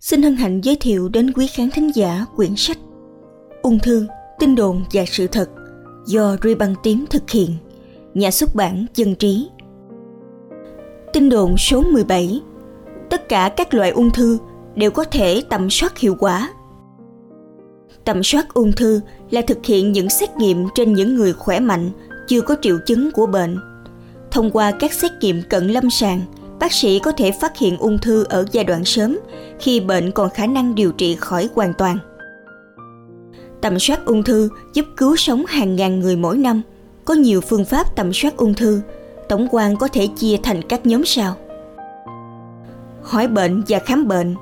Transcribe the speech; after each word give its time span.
xin 0.00 0.22
hân 0.22 0.36
hạnh 0.36 0.60
giới 0.60 0.76
thiệu 0.76 1.08
đến 1.08 1.32
quý 1.32 1.46
khán 1.46 1.70
thính 1.70 1.90
giả 1.94 2.26
quyển 2.36 2.56
sách 2.56 2.78
Ung 3.62 3.78
thư, 3.78 4.06
tin 4.38 4.54
đồn 4.54 4.84
và 4.92 5.04
sự 5.06 5.26
thật 5.26 5.50
do 6.06 6.36
Ruy 6.42 6.54
Băng 6.54 6.74
Tím 6.82 7.04
thực 7.10 7.30
hiện, 7.30 7.56
nhà 8.14 8.30
xuất 8.30 8.54
bản 8.54 8.86
Dân 8.94 9.14
Trí. 9.14 9.48
Tin 11.12 11.28
đồn 11.28 11.56
số 11.56 11.82
17 11.82 12.40
Tất 13.10 13.28
cả 13.28 13.48
các 13.56 13.74
loại 13.74 13.90
ung 13.90 14.10
thư 14.10 14.38
đều 14.74 14.90
có 14.90 15.04
thể 15.04 15.42
tầm 15.48 15.70
soát 15.70 15.98
hiệu 15.98 16.16
quả. 16.18 16.50
Tầm 18.04 18.22
soát 18.22 18.54
ung 18.54 18.72
thư 18.72 19.00
là 19.30 19.40
thực 19.40 19.66
hiện 19.66 19.92
những 19.92 20.08
xét 20.08 20.36
nghiệm 20.36 20.66
trên 20.74 20.92
những 20.92 21.14
người 21.14 21.32
khỏe 21.32 21.60
mạnh 21.60 21.90
chưa 22.28 22.40
có 22.40 22.56
triệu 22.62 22.78
chứng 22.86 23.10
của 23.10 23.26
bệnh. 23.26 23.58
Thông 24.30 24.50
qua 24.50 24.70
các 24.70 24.92
xét 24.92 25.12
nghiệm 25.20 25.42
cận 25.48 25.68
lâm 25.68 25.90
sàng, 25.90 26.22
bác 26.60 26.72
sĩ 26.72 26.98
có 26.98 27.12
thể 27.12 27.30
phát 27.30 27.58
hiện 27.58 27.78
ung 27.78 27.98
thư 27.98 28.24
ở 28.24 28.44
giai 28.52 28.64
đoạn 28.64 28.84
sớm 28.84 29.18
khi 29.60 29.80
bệnh 29.80 30.10
còn 30.10 30.30
khả 30.30 30.46
năng 30.46 30.74
điều 30.74 30.92
trị 30.92 31.16
khỏi 31.20 31.48
hoàn 31.54 31.74
toàn. 31.74 31.98
Tầm 33.60 33.78
soát 33.78 34.04
ung 34.04 34.22
thư 34.22 34.48
giúp 34.74 34.86
cứu 34.96 35.16
sống 35.16 35.46
hàng 35.46 35.76
ngàn 35.76 36.00
người 36.00 36.16
mỗi 36.16 36.38
năm. 36.38 36.62
Có 37.04 37.14
nhiều 37.14 37.40
phương 37.40 37.64
pháp 37.64 37.96
tầm 37.96 38.12
soát 38.12 38.36
ung 38.36 38.54
thư, 38.54 38.80
tổng 39.28 39.48
quan 39.50 39.76
có 39.76 39.88
thể 39.88 40.06
chia 40.06 40.36
thành 40.42 40.62
các 40.62 40.86
nhóm 40.86 41.04
sau. 41.04 41.36
Hỏi 43.02 43.28
bệnh 43.28 43.62
và 43.68 43.78
khám 43.78 44.08
bệnh 44.08 44.34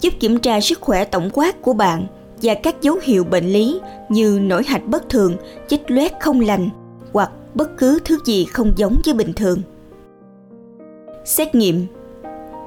giúp 0.00 0.12
kiểm 0.20 0.38
tra 0.38 0.60
sức 0.60 0.80
khỏe 0.80 1.04
tổng 1.04 1.30
quát 1.32 1.62
của 1.62 1.72
bạn 1.72 2.06
và 2.42 2.54
các 2.54 2.82
dấu 2.82 2.96
hiệu 3.02 3.24
bệnh 3.24 3.46
lý 3.46 3.80
như 4.08 4.38
nổi 4.42 4.62
hạch 4.66 4.86
bất 4.86 5.08
thường, 5.08 5.36
chích 5.68 5.90
loét 5.90 6.12
không 6.20 6.40
lành 6.40 6.68
hoặc 7.12 7.30
bất 7.54 7.78
cứ 7.78 7.98
thứ 8.04 8.18
gì 8.24 8.44
không 8.44 8.72
giống 8.76 8.96
với 9.04 9.14
bình 9.14 9.32
thường. 9.32 9.62
Xét 11.26 11.54
nghiệm 11.54 11.86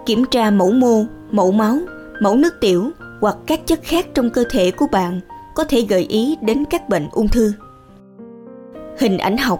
Kiểm 0.05 0.25
tra 0.31 0.51
mẫu 0.51 0.71
mô, 0.71 1.03
mẫu 1.31 1.51
máu, 1.51 1.77
mẫu 2.21 2.35
nước 2.35 2.53
tiểu 2.61 2.89
hoặc 3.21 3.37
các 3.47 3.67
chất 3.67 3.79
khác 3.83 4.07
trong 4.13 4.29
cơ 4.29 4.43
thể 4.49 4.71
của 4.71 4.87
bạn 4.91 5.19
có 5.55 5.63
thể 5.63 5.81
gợi 5.81 6.05
ý 6.09 6.37
đến 6.41 6.63
các 6.69 6.89
bệnh 6.89 7.07
ung 7.11 7.27
thư. 7.27 7.53
Hình 8.97 9.17
ảnh 9.17 9.37
học 9.37 9.59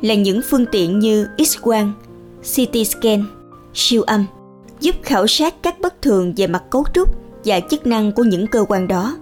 là 0.00 0.14
những 0.14 0.40
phương 0.50 0.66
tiện 0.72 0.98
như 0.98 1.26
X-quang, 1.36 1.92
CT 2.42 2.86
scan, 2.86 3.24
siêu 3.74 4.02
âm 4.02 4.26
giúp 4.80 4.94
khảo 5.02 5.26
sát 5.26 5.54
các 5.62 5.80
bất 5.80 6.02
thường 6.02 6.32
về 6.36 6.46
mặt 6.46 6.62
cấu 6.70 6.84
trúc 6.94 7.08
và 7.44 7.60
chức 7.70 7.86
năng 7.86 8.12
của 8.12 8.24
những 8.24 8.46
cơ 8.46 8.64
quan 8.68 8.88
đó, 8.88 9.16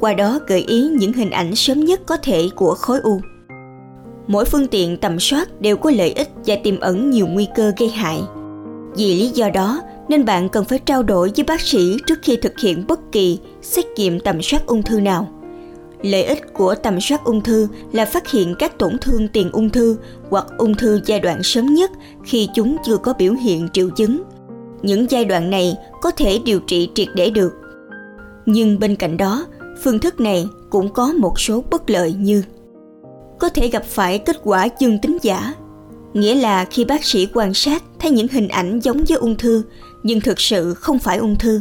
qua 0.00 0.14
đó 0.14 0.38
gợi 0.46 0.60
ý 0.60 0.88
những 0.88 1.12
hình 1.12 1.30
ảnh 1.30 1.56
sớm 1.56 1.84
nhất 1.84 2.00
có 2.06 2.16
thể 2.16 2.48
của 2.56 2.74
khối 2.74 3.00
u. 3.00 3.20
Mỗi 4.26 4.44
phương 4.44 4.66
tiện 4.66 4.96
tầm 4.96 5.20
soát 5.20 5.60
đều 5.60 5.76
có 5.76 5.90
lợi 5.90 6.12
ích 6.12 6.28
và 6.46 6.56
tiềm 6.64 6.80
ẩn 6.80 7.10
nhiều 7.10 7.26
nguy 7.26 7.46
cơ 7.54 7.72
gây 7.78 7.88
hại. 7.88 8.22
Vì 8.96 9.14
lý 9.14 9.28
do 9.28 9.50
đó, 9.50 9.80
nên 10.08 10.24
bạn 10.24 10.48
cần 10.48 10.64
phải 10.64 10.78
trao 10.78 11.02
đổi 11.02 11.32
với 11.36 11.44
bác 11.44 11.60
sĩ 11.60 11.96
trước 12.06 12.18
khi 12.22 12.36
thực 12.36 12.58
hiện 12.58 12.84
bất 12.88 13.00
kỳ 13.12 13.38
xét 13.62 13.84
nghiệm 13.96 14.20
tầm 14.20 14.42
soát 14.42 14.66
ung 14.66 14.82
thư 14.82 15.00
nào. 15.00 15.28
Lợi 16.02 16.24
ích 16.24 16.54
của 16.54 16.74
tầm 16.74 17.00
soát 17.00 17.24
ung 17.24 17.40
thư 17.40 17.68
là 17.92 18.04
phát 18.04 18.30
hiện 18.30 18.54
các 18.58 18.78
tổn 18.78 18.98
thương 19.00 19.28
tiền 19.28 19.50
ung 19.52 19.70
thư 19.70 19.96
hoặc 20.30 20.46
ung 20.58 20.74
thư 20.74 21.00
giai 21.06 21.20
đoạn 21.20 21.42
sớm 21.42 21.74
nhất 21.74 21.90
khi 22.24 22.48
chúng 22.54 22.76
chưa 22.84 22.96
có 22.96 23.14
biểu 23.18 23.32
hiện 23.32 23.68
triệu 23.72 23.90
chứng. 23.90 24.22
Những 24.82 25.10
giai 25.10 25.24
đoạn 25.24 25.50
này 25.50 25.76
có 26.02 26.10
thể 26.10 26.40
điều 26.44 26.60
trị 26.60 26.90
triệt 26.94 27.08
để 27.14 27.30
được. 27.30 27.52
Nhưng 28.46 28.78
bên 28.78 28.96
cạnh 28.96 29.16
đó, 29.16 29.46
phương 29.82 29.98
thức 29.98 30.20
này 30.20 30.46
cũng 30.70 30.92
có 30.92 31.12
một 31.12 31.40
số 31.40 31.64
bất 31.70 31.90
lợi 31.90 32.12
như 32.12 32.42
có 33.38 33.48
thể 33.48 33.68
gặp 33.68 33.84
phải 33.84 34.18
kết 34.18 34.36
quả 34.44 34.68
dương 34.78 34.98
tính 34.98 35.18
giả 35.22 35.54
nghĩa 36.14 36.34
là 36.34 36.64
khi 36.64 36.84
bác 36.84 37.04
sĩ 37.04 37.26
quan 37.34 37.54
sát 37.54 37.82
thấy 37.98 38.10
những 38.10 38.28
hình 38.28 38.48
ảnh 38.48 38.80
giống 38.80 39.04
với 39.08 39.18
ung 39.18 39.36
thư, 39.36 39.62
nhưng 40.02 40.20
thực 40.20 40.40
sự 40.40 40.74
không 40.74 40.98
phải 40.98 41.18
ung 41.18 41.36
thư. 41.36 41.60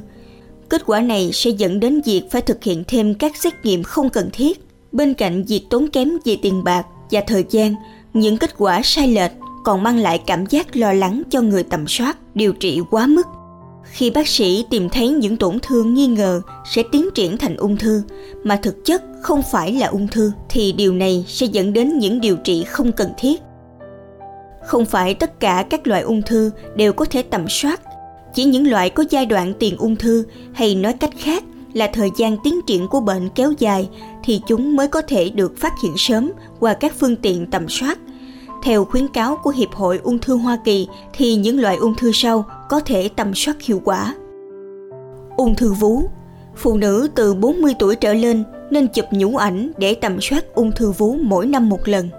Kết 0.69 0.85
quả 0.85 1.01
này 1.01 1.29
sẽ 1.33 1.49
dẫn 1.49 1.79
đến 1.79 2.01
việc 2.05 2.21
phải 2.31 2.41
thực 2.41 2.63
hiện 2.63 2.83
thêm 2.87 3.13
các 3.13 3.35
xét 3.35 3.53
nghiệm 3.63 3.83
không 3.83 4.09
cần 4.09 4.29
thiết. 4.33 4.59
Bên 4.91 5.13
cạnh 5.13 5.43
việc 5.43 5.63
tốn 5.69 5.87
kém 5.87 6.11
về 6.25 6.37
tiền 6.41 6.63
bạc 6.63 6.85
và 7.11 7.21
thời 7.27 7.45
gian, 7.49 7.75
những 8.13 8.37
kết 8.37 8.57
quả 8.57 8.81
sai 8.83 9.07
lệch 9.07 9.31
còn 9.63 9.83
mang 9.83 9.97
lại 9.97 10.17
cảm 10.25 10.45
giác 10.45 10.75
lo 10.75 10.93
lắng 10.93 11.23
cho 11.29 11.41
người 11.41 11.63
tầm 11.63 11.87
soát, 11.87 12.17
điều 12.35 12.53
trị 12.53 12.81
quá 12.91 13.07
mức. 13.07 13.27
Khi 13.91 14.09
bác 14.09 14.27
sĩ 14.27 14.65
tìm 14.69 14.89
thấy 14.89 15.09
những 15.09 15.37
tổn 15.37 15.59
thương 15.61 15.93
nghi 15.93 16.07
ngờ 16.07 16.41
sẽ 16.71 16.83
tiến 16.91 17.09
triển 17.15 17.37
thành 17.37 17.55
ung 17.55 17.77
thư, 17.77 18.01
mà 18.43 18.59
thực 18.63 18.85
chất 18.85 19.03
không 19.21 19.41
phải 19.51 19.73
là 19.73 19.87
ung 19.87 20.07
thư, 20.07 20.31
thì 20.49 20.71
điều 20.71 20.93
này 20.93 21.25
sẽ 21.27 21.45
dẫn 21.45 21.73
đến 21.73 21.99
những 21.99 22.21
điều 22.21 22.35
trị 22.35 22.63
không 22.63 22.91
cần 22.91 23.09
thiết 23.17 23.41
không 24.67 24.85
phải 24.85 25.13
tất 25.13 25.39
cả 25.39 25.65
các 25.69 25.87
loại 25.87 26.01
ung 26.01 26.21
thư 26.21 26.51
đều 26.75 26.93
có 26.93 27.05
thể 27.05 27.23
tầm 27.23 27.45
soát 27.49 27.81
chỉ 28.33 28.43
những 28.43 28.69
loại 28.69 28.89
có 28.89 29.03
giai 29.09 29.25
đoạn 29.25 29.53
tiền 29.59 29.77
ung 29.77 29.95
thư 29.95 30.25
hay 30.53 30.75
nói 30.75 30.93
cách 30.93 31.11
khác 31.17 31.43
là 31.73 31.89
thời 31.93 32.09
gian 32.17 32.37
tiến 32.43 32.61
triển 32.67 32.87
của 32.87 32.99
bệnh 32.99 33.29
kéo 33.29 33.53
dài 33.59 33.89
thì 34.23 34.41
chúng 34.47 34.75
mới 34.75 34.87
có 34.87 35.01
thể 35.01 35.29
được 35.29 35.57
phát 35.57 35.73
hiện 35.83 35.93
sớm 35.97 36.31
qua 36.59 36.73
các 36.73 36.93
phương 36.99 37.15
tiện 37.15 37.45
tầm 37.51 37.69
soát. 37.69 37.99
Theo 38.63 38.85
khuyến 38.85 39.07
cáo 39.07 39.37
của 39.43 39.49
Hiệp 39.49 39.71
hội 39.71 39.99
Ung 40.03 40.19
thư 40.19 40.35
Hoa 40.35 40.57
Kỳ 40.65 40.87
thì 41.13 41.35
những 41.35 41.59
loại 41.59 41.75
ung 41.75 41.95
thư 41.95 42.11
sau 42.13 42.45
có 42.69 42.79
thể 42.79 43.09
tầm 43.15 43.35
soát 43.35 43.61
hiệu 43.61 43.81
quả. 43.85 44.15
Ung 45.37 45.55
thư 45.55 45.73
vú 45.73 46.03
Phụ 46.55 46.77
nữ 46.77 47.09
từ 47.15 47.33
40 47.33 47.73
tuổi 47.79 47.95
trở 47.95 48.13
lên 48.13 48.43
nên 48.71 48.87
chụp 48.87 49.05
nhũ 49.11 49.37
ảnh 49.37 49.71
để 49.77 49.93
tầm 49.93 50.21
soát 50.21 50.45
ung 50.53 50.71
thư 50.71 50.91
vú 50.91 51.17
mỗi 51.21 51.45
năm 51.45 51.69
một 51.69 51.87
lần. 51.87 52.09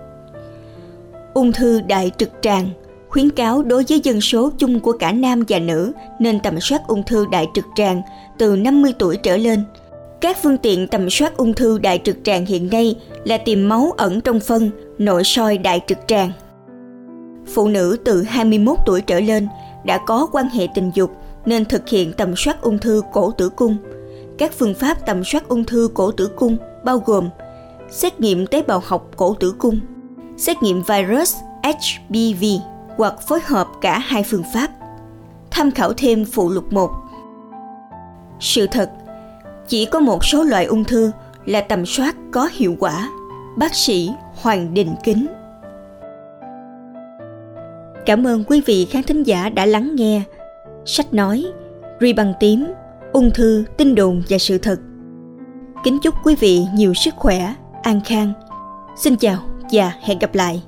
Ung 1.35 1.53
thư 1.53 1.81
đại 1.81 2.11
trực 2.19 2.31
tràng 2.43 2.69
khuyến 3.09 3.31
cáo 3.31 3.63
đối 3.63 3.85
với 3.89 4.01
dân 4.01 4.21
số 4.21 4.51
chung 4.59 4.81
của 4.81 4.93
cả 4.93 5.13
nam 5.13 5.45
và 5.49 5.59
nữ 5.59 5.93
nên 6.19 6.41
tầm 6.41 6.61
soát 6.61 6.83
ung 6.87 7.03
thư 7.03 7.27
đại 7.31 7.47
trực 7.55 7.65
tràng 7.77 8.03
từ 8.39 8.57
50 8.57 8.93
tuổi 8.99 9.17
trở 9.17 9.37
lên. 9.37 9.65
Các 10.21 10.37
phương 10.43 10.59
tiện 10.59 10.87
tầm 10.89 11.11
soát 11.11 11.37
ung 11.37 11.55
thư 11.55 11.79
đại 11.79 12.01
trực 12.05 12.17
tràng 12.25 12.47
hiện 12.47 12.69
nay 12.71 12.97
là 13.25 13.39
tìm 13.39 13.69
máu 13.69 13.93
ẩn 13.97 14.21
trong 14.21 14.41
phân, 14.41 14.71
nội 14.99 15.25
soi 15.25 15.59
đại 15.59 15.81
trực 15.87 15.99
tràng. 16.07 16.33
Phụ 17.47 17.69
nữ 17.69 17.97
từ 18.05 18.23
21 18.23 18.79
tuổi 18.87 19.01
trở 19.01 19.21
lên 19.21 19.49
đã 19.85 19.99
có 20.07 20.29
quan 20.33 20.49
hệ 20.49 20.67
tình 20.75 20.91
dục 20.95 21.11
nên 21.47 21.65
thực 21.65 21.89
hiện 21.89 22.13
tầm 22.13 22.37
soát 22.37 22.63
ung 22.63 22.79
thư 22.79 23.03
cổ 23.13 23.31
tử 23.31 23.49
cung. 23.49 23.77
Các 24.39 24.53
phương 24.59 24.75
pháp 24.75 25.07
tầm 25.07 25.25
soát 25.25 25.49
ung 25.49 25.65
thư 25.65 25.91
cổ 25.95 26.11
tử 26.11 26.27
cung 26.27 26.57
bao 26.85 27.03
gồm 27.07 27.29
xét 27.91 28.21
nghiệm 28.21 28.47
tế 28.47 28.63
bào 28.63 28.83
học 28.85 29.11
cổ 29.17 29.35
tử 29.35 29.55
cung, 29.59 29.81
xét 30.39 30.63
nghiệm 30.63 30.83
virus 30.83 31.37
HPV 31.63 32.45
hoặc 32.97 33.15
phối 33.29 33.41
hợp 33.45 33.69
cả 33.81 33.99
hai 33.99 34.23
phương 34.23 34.43
pháp. 34.55 34.71
Tham 35.51 35.71
khảo 35.71 35.93
thêm 35.93 36.25
phụ 36.25 36.51
lục 36.51 36.73
1. 36.73 36.91
Sự 38.41 38.67
thật, 38.67 38.91
chỉ 39.69 39.85
có 39.85 40.01
một 40.01 40.25
số 40.25 40.43
loại 40.43 40.65
ung 40.65 40.85
thư 40.85 41.11
là 41.45 41.61
tầm 41.61 41.87
soát 41.87 42.17
có 42.31 42.49
hiệu 42.53 42.77
quả. 42.79 43.09
Bác 43.57 43.75
sĩ 43.75 44.11
Hoàng 44.35 44.75
Đình 44.75 44.95
Kính 45.05 45.27
Cảm 48.07 48.27
ơn 48.27 48.45
quý 48.45 48.61
vị 48.67 48.87
khán 48.91 49.03
thính 49.03 49.23
giả 49.23 49.49
đã 49.49 49.67
lắng 49.67 49.97
nghe 49.97 50.23
sách 50.85 51.15
nói 51.15 51.45
Ri 52.01 52.13
bằng 52.13 52.35
tím, 52.41 52.67
ung 53.13 53.31
thư, 53.35 53.65
tin 53.77 53.95
đồn 53.95 54.23
và 54.29 54.39
sự 54.39 54.59
thật. 54.59 54.77
Kính 55.85 55.99
chúc 56.03 56.15
quý 56.25 56.35
vị 56.41 56.61
nhiều 56.75 56.95
sức 56.95 57.15
khỏe, 57.17 57.55
an 57.83 58.01
khang. 58.05 58.33
Xin 58.97 59.17
chào 59.17 59.39
và 59.73 59.93
hẹn 60.03 60.19
gặp 60.19 60.35
lại. 60.35 60.63